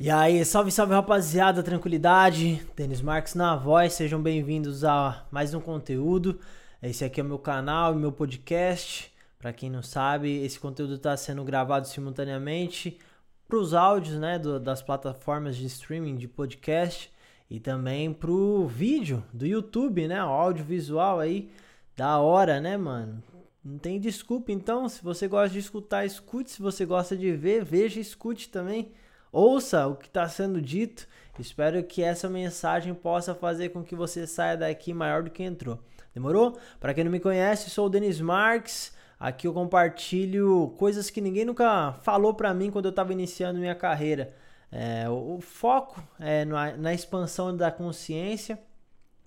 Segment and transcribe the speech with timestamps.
[0.00, 5.60] E aí, salve, salve rapaziada, tranquilidade, Denis Marques na voz, sejam bem-vindos a mais um
[5.60, 6.38] conteúdo.
[6.80, 9.12] Esse aqui é o meu canal e meu podcast.
[9.40, 12.96] Para quem não sabe, esse conteúdo está sendo gravado simultaneamente
[13.48, 17.12] para os áudios né, do, das plataformas de streaming de podcast
[17.50, 20.20] e também para o vídeo do YouTube, né?
[20.20, 21.50] Audiovisual aí,
[21.96, 23.20] da hora, né, mano?
[23.64, 26.52] Não tem desculpa, então, se você gosta de escutar, escute.
[26.52, 28.92] Se você gosta de ver, veja e escute também.
[29.32, 31.06] Ouça o que está sendo dito.
[31.38, 35.78] Espero que essa mensagem possa fazer com que você saia daqui maior do que entrou.
[36.12, 36.58] Demorou?
[36.80, 38.92] Para quem não me conhece, sou o Denis Marques.
[39.20, 43.74] Aqui eu compartilho coisas que ninguém nunca falou para mim quando eu estava iniciando minha
[43.74, 44.34] carreira.
[44.70, 48.58] É, o, foco é na, na expansão da consciência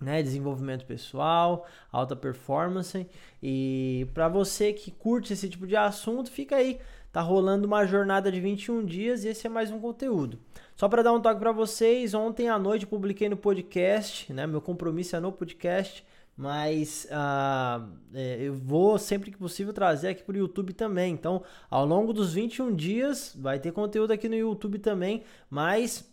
[0.02, 3.06] né, desenvolvimento pessoal, alta performance.
[3.42, 6.78] E para você que curte esse tipo de assunto, fica aí.
[7.12, 10.38] Tá rolando uma jornada de 21 dias e esse é mais um conteúdo.
[10.74, 14.46] Só para dar um toque para vocês, ontem à noite publiquei no podcast, né?
[14.46, 16.02] Meu compromisso é no podcast,
[16.34, 21.12] mas uh, eu vou sempre que possível trazer aqui para o YouTube também.
[21.12, 26.10] Então, ao longo dos 21 dias, vai ter conteúdo aqui no YouTube também, mas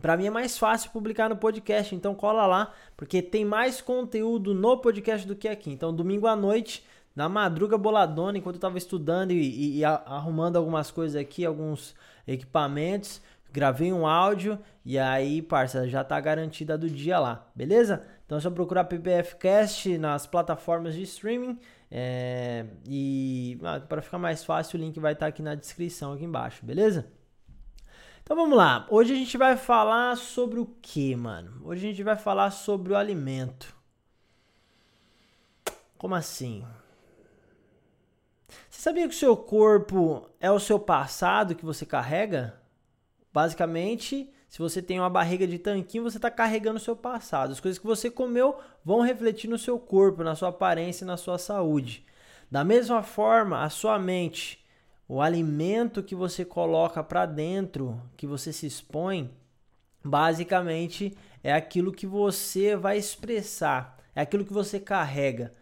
[0.00, 4.54] para mim é mais fácil publicar no podcast, então cola lá, porque tem mais conteúdo
[4.54, 5.70] no podcast do que aqui.
[5.70, 6.82] Então, domingo à noite,
[7.14, 11.94] na madruga boladona, enquanto eu estava estudando e, e, e, arrumando algumas coisas aqui, alguns
[12.26, 13.20] equipamentos,
[13.52, 18.06] gravei um áudio e aí, parça, já tá garantida do dia lá, beleza?
[18.24, 21.58] Então é só procurar PPFcast nas plataformas de streaming
[21.90, 26.14] é, e ah, para ficar mais fácil, o link vai estar tá aqui na descrição
[26.14, 27.06] aqui embaixo, beleza?
[28.22, 28.86] Então vamos lá.
[28.88, 31.60] Hoje a gente vai falar sobre o que, mano?
[31.64, 33.76] Hoje a gente vai falar sobre o alimento.
[35.98, 36.64] Como assim?
[38.82, 42.60] Sabia que o seu corpo é o seu passado que você carrega?
[43.32, 47.52] Basicamente, se você tem uma barriga de tanquinho, você está carregando o seu passado.
[47.52, 51.16] As coisas que você comeu vão refletir no seu corpo, na sua aparência e na
[51.16, 52.04] sua saúde.
[52.50, 54.66] Da mesma forma, a sua mente
[55.06, 59.30] o alimento que você coloca para dentro, que você se expõe,
[60.04, 65.54] basicamente é aquilo que você vai expressar, é aquilo que você carrega.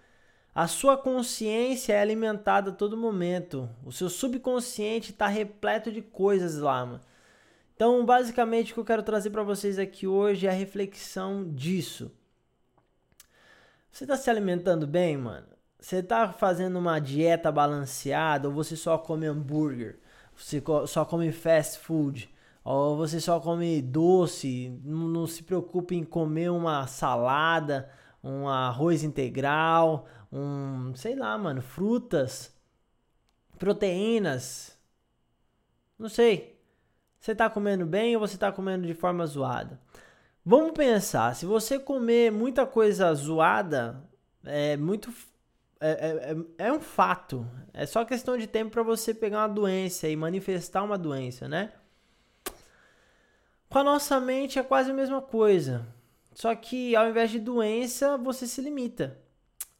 [0.54, 3.68] A sua consciência é alimentada a todo momento.
[3.84, 7.00] O seu subconsciente está repleto de coisas lá, mano.
[7.74, 12.10] Então, basicamente, o que eu quero trazer para vocês aqui hoje é a reflexão disso.
[13.90, 15.46] Você está se alimentando bem, mano?
[15.78, 19.98] Você tá fazendo uma dieta balanceada ou você só come hambúrguer?
[20.36, 22.28] Você só come fast food?
[22.62, 24.78] Ou você só come doce?
[24.84, 27.88] Não se preocupe em comer uma salada,
[28.22, 32.54] um arroz integral, um, sei lá, mano, frutas,
[33.58, 34.78] proteínas.
[35.98, 36.58] Não sei.
[37.18, 39.78] Você tá comendo bem ou você tá comendo de forma zoada?
[40.44, 44.02] Vamos pensar, se você comer muita coisa zoada,
[44.42, 45.12] é muito
[45.80, 47.46] é, é, é, é um fato.
[47.72, 51.72] É só questão de tempo para você pegar uma doença e manifestar uma doença, né?
[53.68, 55.86] Com a nossa mente é quase a mesma coisa.
[56.32, 59.18] Só que ao invés de doença, você se limita.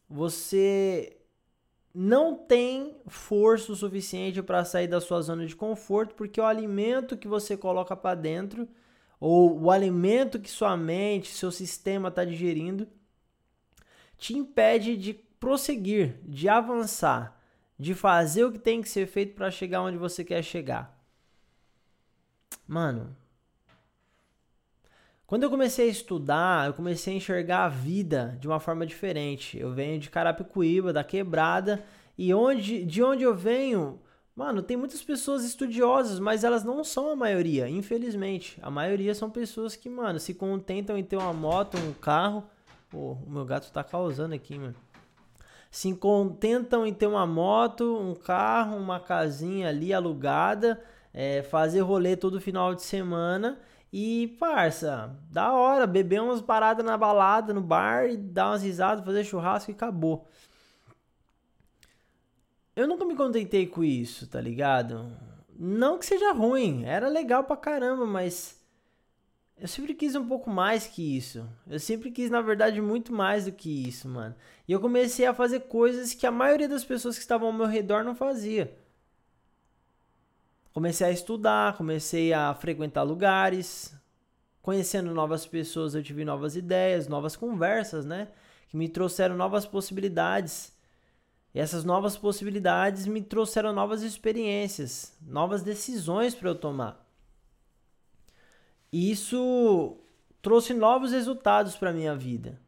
[0.09, 1.17] Você
[1.95, 7.17] não tem força o suficiente para sair da sua zona de conforto, porque o alimento
[7.17, 8.69] que você coloca para dentro,
[9.19, 12.89] ou o alimento que sua mente, seu sistema está digerindo,
[14.17, 17.41] te impede de prosseguir, de avançar,
[17.79, 20.99] de fazer o que tem que ser feito para chegar onde você quer chegar.
[22.67, 23.17] Mano,
[25.31, 29.57] quando eu comecei a estudar, eu comecei a enxergar a vida de uma forma diferente.
[29.57, 31.85] Eu venho de Carapicuíba, da quebrada,
[32.19, 34.01] e onde, de onde eu venho,
[34.35, 38.59] mano, tem muitas pessoas estudiosas, mas elas não são a maioria, infelizmente.
[38.61, 42.43] A maioria são pessoas que, mano, se contentam em ter uma moto, um carro.
[42.91, 44.75] Pô, o meu gato tá causando aqui, mano
[45.71, 50.83] se contentam em ter uma moto, um carro, uma casinha ali alugada,
[51.15, 53.57] é, fazer rolê todo final de semana
[53.93, 59.05] e, parça, da hora, beber umas paradas na balada, no bar, e dar umas risadas,
[59.05, 60.29] fazer churrasco e acabou.
[62.77, 65.11] Eu nunca me contentei com isso, tá ligado?
[65.59, 68.59] Não que seja ruim, era legal pra caramba, mas
[69.61, 71.47] eu sempre quis um pouco mais que isso.
[71.67, 74.35] Eu sempre quis, na verdade, muito mais do que isso, mano.
[74.67, 77.67] E eu comecei a fazer coisas que a maioria das pessoas que estavam ao meu
[77.67, 78.75] redor não fazia.
[80.73, 83.95] Comecei a estudar, comecei a frequentar lugares,
[84.63, 88.29] conhecendo novas pessoas, eu tive novas ideias, novas conversas, né?
[88.69, 90.73] Que me trouxeram novas possibilidades.
[91.53, 97.05] E essas novas possibilidades me trouxeram novas experiências, novas decisões para eu tomar.
[98.93, 99.97] E isso
[100.41, 102.61] trouxe novos resultados para minha vida.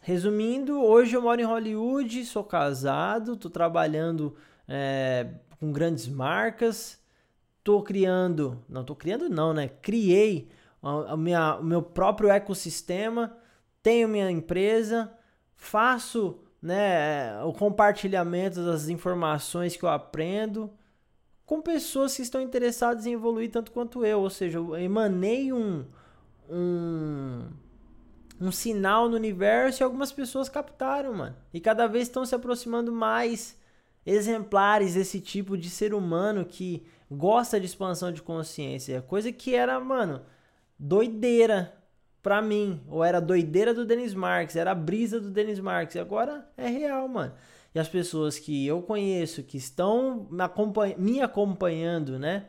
[0.00, 4.36] Resumindo, hoje eu moro em Hollywood, sou casado, tô trabalhando
[4.66, 5.28] é,
[5.62, 7.00] com grandes marcas,
[7.62, 9.68] tô criando, não tô criando não, né?
[9.68, 10.50] Criei
[10.82, 13.36] a, minha, o meu próprio ecossistema,
[13.80, 15.12] tenho minha empresa,
[15.54, 20.68] faço né, o compartilhamento das informações que eu aprendo
[21.46, 24.18] com pessoas que estão interessadas em evoluir tanto quanto eu.
[24.18, 25.84] Ou seja, eu emanei um,
[26.50, 27.46] um,
[28.40, 31.36] um sinal no universo e algumas pessoas captaram, mano.
[31.54, 33.61] E cada vez estão se aproximando mais
[34.04, 39.02] exemplares desse tipo de ser humano que gosta de expansão de consciência.
[39.02, 40.22] Coisa que era, mano,
[40.78, 41.76] doideira
[42.22, 42.82] pra mim.
[42.88, 45.58] Ou era doideira do Denis Marques, era a brisa do Denis.
[45.94, 47.34] E agora é real, mano.
[47.74, 52.46] E as pessoas que eu conheço, que estão me, acompanha me acompanhando, né?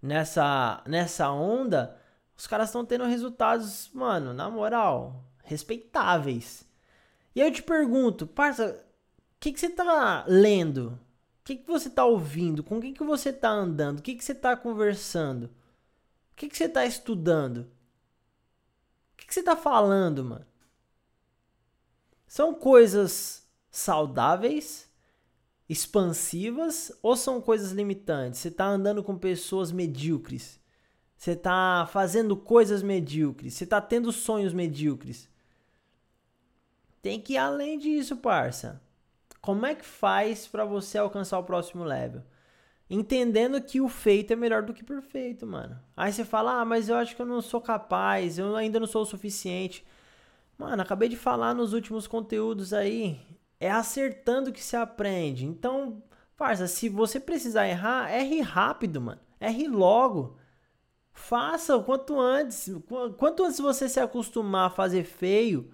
[0.00, 1.96] Nessa, nessa onda,
[2.36, 6.66] os caras estão tendo resultados, mano, na moral, respeitáveis.
[7.34, 8.82] E eu te pergunto, parça,
[9.40, 10.98] que, que você tá lendo?
[11.40, 12.62] O que, que você tá ouvindo?
[12.62, 14.00] Com quem que você tá andando?
[14.00, 15.44] O que, que você tá conversando?
[16.32, 17.68] O que, que você tá estudando?
[19.18, 20.46] que, que você tá falando, mano?
[22.26, 24.88] São coisas saudáveis,
[25.68, 28.40] expansivas ou são coisas limitantes?
[28.40, 30.60] Você tá andando com pessoas medíocres?
[31.16, 33.54] Você tá fazendo coisas medíocres?
[33.54, 35.28] Você tá tendo sonhos medíocres?
[37.02, 38.80] Tem que ir além disso, parça.
[39.40, 42.22] Como é que faz para você alcançar o próximo level?
[42.90, 45.78] entendendo que o feito é melhor do que perfeito, mano.
[45.96, 48.86] Aí você fala, ah, mas eu acho que eu não sou capaz, eu ainda não
[48.86, 49.84] sou o suficiente.
[50.56, 53.20] Mano, acabei de falar nos últimos conteúdos aí,
[53.60, 55.44] é acertando que se aprende.
[55.46, 56.02] Então,
[56.36, 59.20] parça, se você precisar errar, erre rápido, mano.
[59.40, 60.36] Erre logo.
[61.12, 62.70] Faça o quanto antes.
[63.18, 65.70] Quanto antes você se acostumar a fazer feio,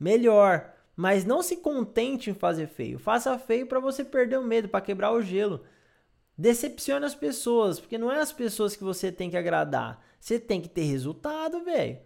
[0.00, 0.72] melhor.
[0.96, 2.98] Mas não se contente em fazer feio.
[2.98, 5.62] Faça feio para você perder o medo, para quebrar o gelo.
[6.38, 10.02] Decepciona as pessoas, porque não é as pessoas que você tem que agradar.
[10.18, 11.98] Você tem que ter resultado, velho.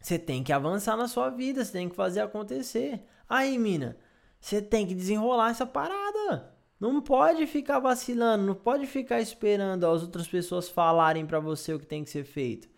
[0.00, 3.04] Você tem que avançar na sua vida, você tem que fazer acontecer.
[3.28, 3.96] Aí, mina,
[4.40, 6.52] você tem que desenrolar essa parada.
[6.80, 11.78] Não pode ficar vacilando, não pode ficar esperando as outras pessoas falarem para você o
[11.78, 12.68] que tem que ser feito.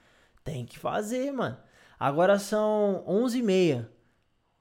[0.43, 1.57] Tem que fazer, mano.
[1.99, 3.94] Agora são 11h30.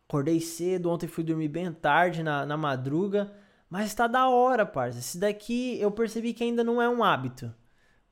[0.08, 3.34] Acordei cedo, ontem fui dormir bem tarde na, na madruga.
[3.70, 5.00] Mas tá da hora, parça.
[5.00, 7.54] Esse daqui eu percebi que ainda não é um hábito.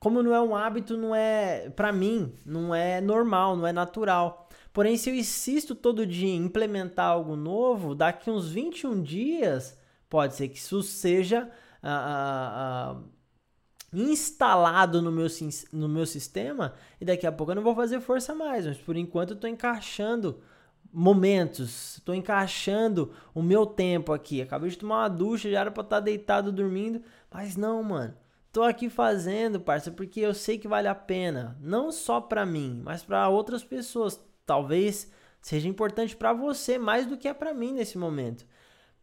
[0.00, 4.48] Como não é um hábito, não é, para mim, não é normal, não é natural.
[4.72, 9.78] Porém, se eu insisto todo dia em implementar algo novo, daqui uns 21 dias,
[10.08, 11.48] pode ser que isso seja
[11.80, 13.02] ah, ah, ah,
[13.92, 15.28] instalado no meu,
[15.72, 18.66] no meu sistema e daqui a pouco eu não vou fazer força mais.
[18.66, 20.40] Mas por enquanto eu estou encaixando
[20.92, 21.96] momentos.
[21.96, 24.42] Estou encaixando o meu tempo aqui.
[24.42, 28.14] Acabei de tomar uma ducha, já era para estar tá deitado dormindo, mas não, mano.
[28.52, 32.82] Tô aqui fazendo, parça, porque eu sei que vale a pena, não só para mim,
[32.84, 34.20] mas para outras pessoas.
[34.44, 35.10] Talvez
[35.40, 38.44] seja importante para você mais do que é para mim nesse momento.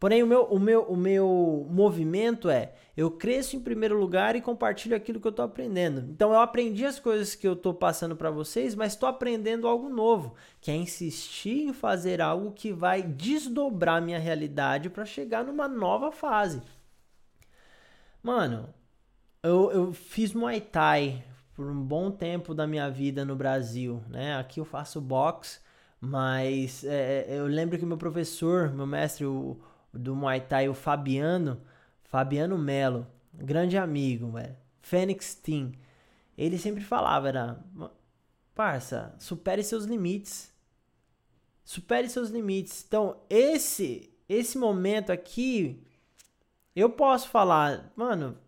[0.00, 4.40] Porém, o meu, o, meu, o meu movimento é: eu cresço em primeiro lugar e
[4.40, 6.00] compartilho aquilo que eu estou aprendendo.
[6.10, 9.90] Então, eu aprendi as coisas que eu estou passando para vocês, mas estou aprendendo algo
[9.90, 15.68] novo, que é insistir em fazer algo que vai desdobrar minha realidade para chegar numa
[15.68, 16.62] nova fase.
[18.22, 18.72] Mano,
[19.42, 21.22] eu, eu fiz Muay Thai
[21.54, 24.36] por um bom tempo da minha vida no Brasil, né?
[24.36, 25.60] Aqui eu faço boxe,
[26.00, 29.60] mas é, eu lembro que meu professor, meu mestre, o
[29.92, 31.60] do Muay Thai, o Fabiano,
[32.04, 34.56] Fabiano Melo, grande amigo, velho.
[34.80, 35.72] Fênix Team.
[36.36, 37.64] Ele sempre falava, era,
[38.54, 40.52] parça, supere seus limites.
[41.64, 42.84] Supere seus limites.
[42.86, 45.82] Então, esse esse momento aqui
[46.74, 48.38] eu posso falar, mano,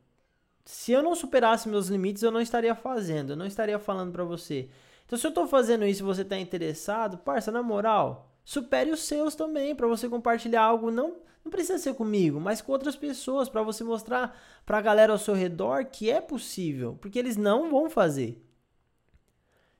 [0.65, 4.25] se eu não superasse meus limites, eu não estaria fazendo, eu não estaria falando para
[4.25, 4.69] você.
[5.05, 9.01] Então, se eu tô fazendo isso e você tá interessado, parça, na moral, supere os
[9.01, 13.49] seus também, para você compartilhar algo não não precisa ser comigo, mas com outras pessoas
[13.49, 17.69] para você mostrar para a galera ao seu redor que é possível, porque eles não
[17.69, 18.41] vão fazer.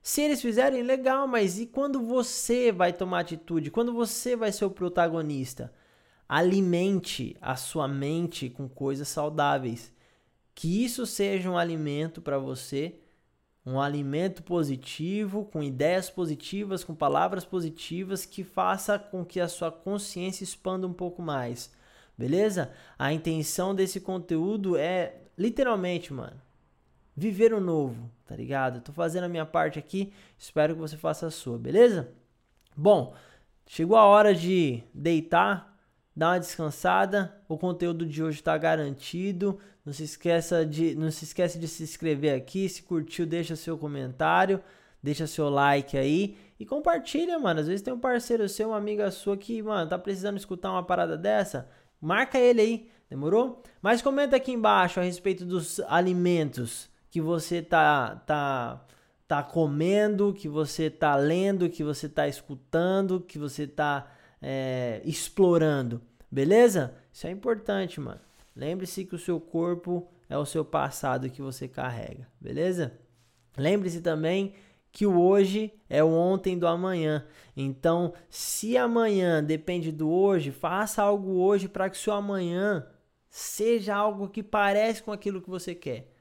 [0.01, 3.71] Se eles fizerem, legal, mas e quando você vai tomar atitude?
[3.71, 5.73] Quando você vai ser o protagonista?
[6.27, 9.93] Alimente a sua mente com coisas saudáveis.
[10.53, 12.99] Que isso seja um alimento para você
[13.65, 19.71] um alimento positivo, com ideias positivas, com palavras positivas que faça com que a sua
[19.71, 21.71] consciência expanda um pouco mais.
[22.17, 22.73] Beleza?
[22.99, 26.39] A intenção desse conteúdo é literalmente, mano,
[27.15, 28.81] viver o novo, tá ligado?
[28.81, 32.11] Tô fazendo a minha parte aqui, espero que você faça a sua, beleza?
[32.75, 33.15] Bom,
[33.65, 35.72] chegou a hora de deitar,
[36.15, 37.35] dar uma descansada.
[37.47, 39.59] O conteúdo de hoje está garantido.
[39.85, 43.77] Não se esqueça de não se esquece de se inscrever aqui, se curtiu, deixa seu
[43.77, 44.63] comentário,
[45.01, 47.59] deixa seu like aí e compartilha, mano.
[47.59, 50.83] Às vezes tem um parceiro seu, uma amiga sua que, mano, tá precisando escutar uma
[50.83, 53.61] parada dessa, marca ele aí, demorou?
[53.81, 58.85] Mas comenta aqui embaixo a respeito dos alimentos que você tá tá
[59.27, 64.07] tá comendo, que você tá lendo, que você tá escutando, que você tá
[64.43, 66.93] é, explorando, beleza?
[67.11, 68.19] Isso é importante, mano.
[68.55, 72.99] Lembre-se que o seu corpo é o seu passado que você carrega, beleza?
[73.57, 74.53] Lembre-se também
[74.91, 77.25] que o hoje é o ontem do amanhã.
[77.55, 82.85] Então, se amanhã depende do hoje, faça algo hoje para que seu amanhã
[83.29, 86.13] seja algo que parece com aquilo que você quer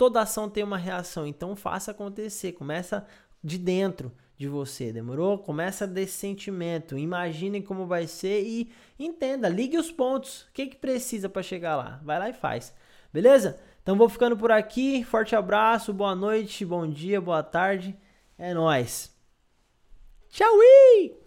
[0.00, 3.06] toda ação tem uma reação, então faça acontecer, começa
[3.44, 5.36] de dentro de você, demorou?
[5.36, 10.76] Começa desse sentimento, imagine como vai ser e entenda, ligue os pontos, o que, que
[10.76, 12.74] precisa para chegar lá, vai lá e faz,
[13.12, 13.60] beleza?
[13.82, 17.94] Então vou ficando por aqui, forte abraço, boa noite, bom dia, boa tarde,
[18.38, 19.14] é nós.
[20.30, 21.19] Tchau!